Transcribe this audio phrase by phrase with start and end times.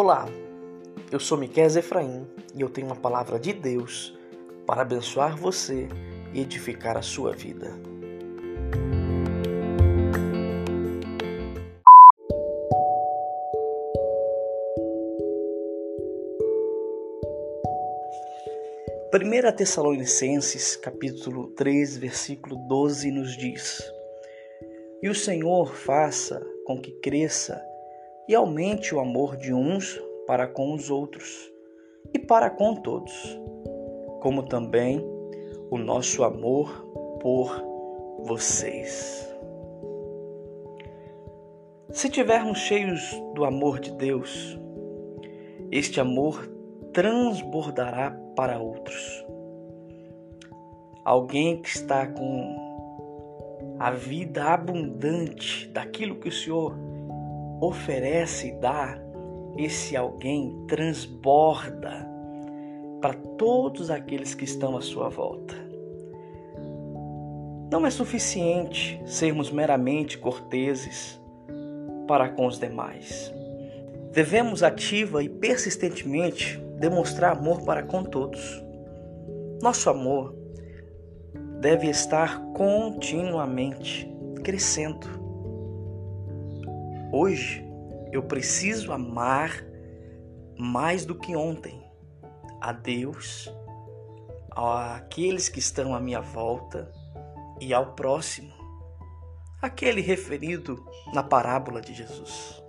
[0.00, 0.28] Olá,
[1.10, 2.24] eu sou Miquel Efraim
[2.54, 4.16] e eu tenho uma palavra de Deus
[4.64, 5.88] para abençoar você
[6.32, 7.74] e edificar a sua vida.
[19.10, 23.82] Primeira Tessalonicenses, capítulo 3, versículo 12 nos diz:
[25.02, 27.67] E o Senhor faça com que cresça
[28.28, 31.50] e aumente o amor de uns para com os outros
[32.12, 33.40] e para com todos,
[34.20, 35.02] como também
[35.70, 36.70] o nosso amor
[37.20, 37.64] por
[38.24, 39.26] vocês.
[41.90, 43.00] Se tivermos cheios
[43.34, 44.58] do amor de Deus,
[45.72, 46.46] este amor
[46.92, 49.24] transbordará para outros.
[51.04, 52.68] Alguém que está com
[53.78, 56.76] a vida abundante daquilo que o Senhor
[57.60, 58.98] oferece e dá,
[59.56, 62.08] esse alguém transborda
[63.00, 65.54] para todos aqueles que estão à sua volta.
[67.70, 71.20] Não é suficiente sermos meramente corteses
[72.06, 73.32] para com os demais.
[74.12, 78.64] Devemos ativa e persistentemente demonstrar amor para com todos.
[79.60, 80.34] Nosso amor
[81.60, 84.10] deve estar continuamente
[84.42, 85.27] crescendo.
[87.10, 87.66] Hoje
[88.12, 89.64] eu preciso amar
[90.58, 91.82] mais do que ontem
[92.60, 93.50] a Deus,
[94.50, 96.92] àqueles que estão à minha volta
[97.60, 98.52] e ao próximo,
[99.62, 102.62] aquele referido na parábola de Jesus.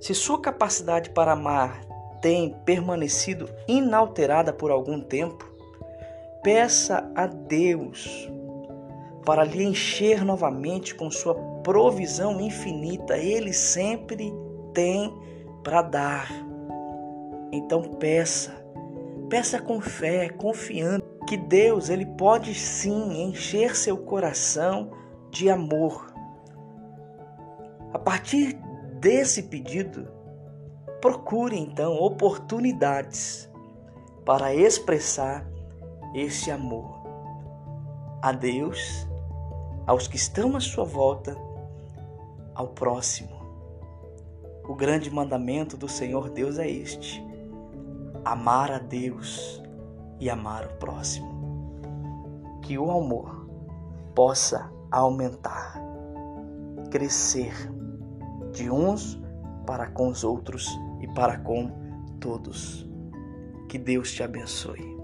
[0.00, 1.80] Se sua capacidade para amar
[2.20, 5.48] tem permanecido inalterada por algum tempo,
[6.42, 8.28] peça a Deus
[9.24, 11.34] para lhe encher novamente com sua
[11.68, 13.18] provisão infinita.
[13.18, 14.32] Ele sempre
[14.72, 15.14] tem
[15.62, 16.28] para dar.
[17.52, 18.52] Então peça,
[19.28, 24.92] peça com fé, confiando que Deus ele pode sim encher seu coração
[25.30, 26.10] de amor.
[27.92, 28.54] A partir
[28.98, 30.08] desse pedido,
[31.02, 33.46] procure então oportunidades
[34.24, 35.46] para expressar
[36.14, 36.96] esse amor
[38.22, 39.06] a Deus
[39.86, 41.36] aos que estão à sua volta,
[42.58, 43.38] ao próximo.
[44.68, 47.24] O grande mandamento do Senhor Deus é este:
[48.24, 49.62] amar a Deus
[50.18, 51.38] e amar o próximo.
[52.62, 53.48] Que o amor
[54.12, 55.80] possa aumentar,
[56.90, 57.54] crescer
[58.52, 59.22] de uns
[59.64, 60.68] para com os outros
[61.00, 61.70] e para com
[62.18, 62.84] todos.
[63.68, 64.98] Que Deus te abençoe.